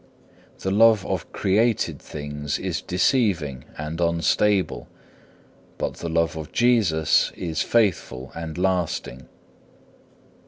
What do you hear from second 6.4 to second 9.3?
Jesus is faithful and lasting.